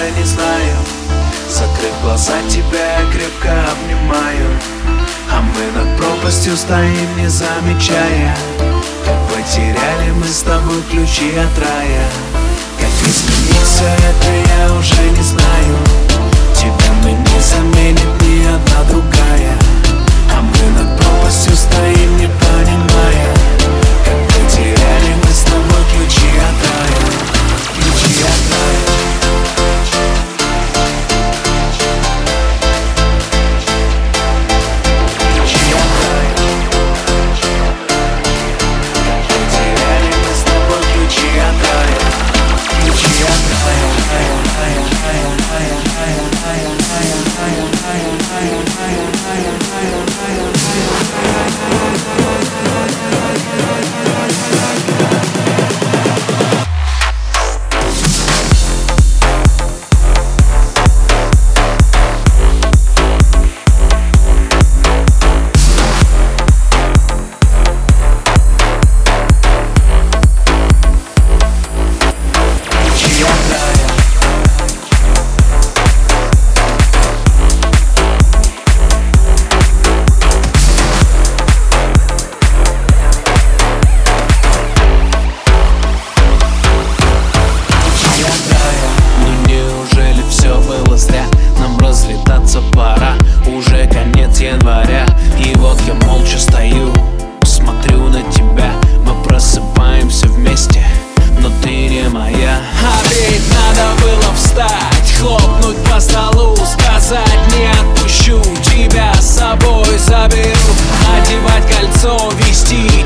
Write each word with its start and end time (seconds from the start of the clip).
уже 0.00 0.10
не 0.12 0.24
знаю. 0.24 0.76
Закрыв 1.48 1.92
глаза, 2.02 2.32
тебя 2.48 3.00
я 3.00 3.12
крепко 3.12 3.50
обнимаю. 3.72 4.58
А 5.30 5.40
мы 5.40 5.78
над 5.78 5.96
пропастью 5.98 6.56
стоим, 6.56 7.16
не 7.16 7.28
замечая. 7.28 8.36
Потеряли 9.28 10.10
мы 10.12 10.26
с 10.26 10.42
тобой 10.42 10.82
ключи 10.90 11.30
от 11.36 11.58
рая. 11.58 12.08
Как 12.78 12.90
измениться, 13.08 13.84
это 13.84 14.58
я 14.58 14.74
уже 14.74 15.10
не 15.10 15.22
знаю 15.22 15.89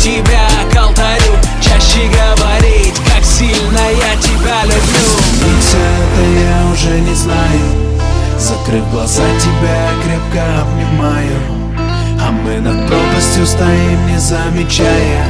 тебя 0.00 0.48
к 0.72 0.76
алтарю 0.76 1.34
Чаще 1.60 2.08
говорить 2.08 2.96
Как 3.04 3.24
сильно 3.24 3.80
я 3.90 4.16
тебя 4.16 4.62
люблю. 4.64 5.20
Это 5.40 6.22
я 6.40 6.72
уже 6.72 7.00
не 7.00 7.14
знаю. 7.14 8.00
Закрыв 8.38 8.90
глаза, 8.90 9.22
тебя 9.38 9.90
крепко 10.02 10.62
обнимаю. 10.62 11.36
А 12.22 12.30
мы 12.30 12.60
над 12.60 12.86
пропастью 12.86 13.46
стоим, 13.46 14.06
не 14.06 14.18
замечая 14.18 15.24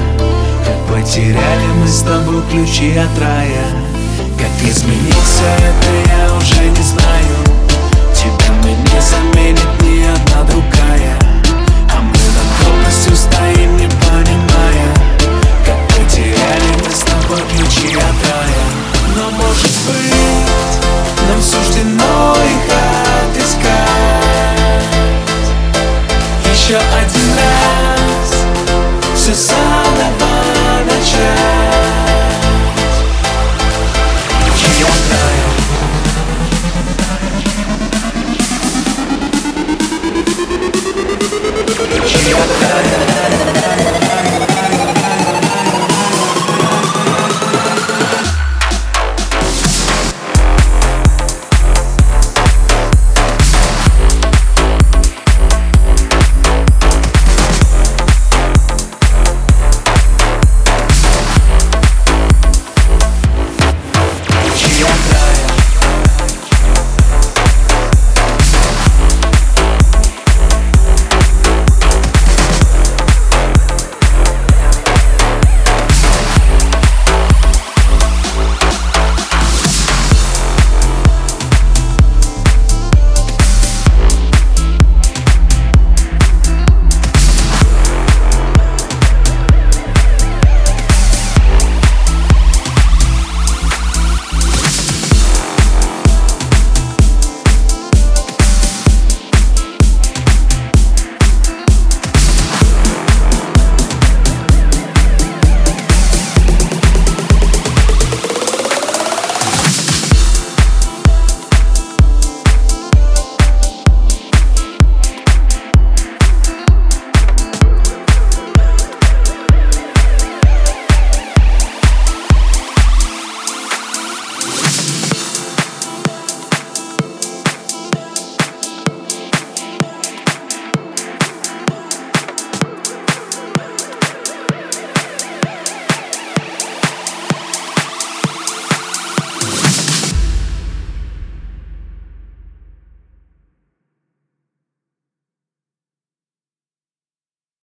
Как 0.64 0.96
потеряли 0.96 1.66
мы 1.80 1.88
с 1.88 2.02
тобой 2.02 2.42
ключи 2.50 2.96
от 2.96 3.18
рая. 3.20 3.66
Как 4.38 4.68
измениться, 4.68 5.44
это 5.58 6.10
the 42.30 42.36
other. 42.36 43.19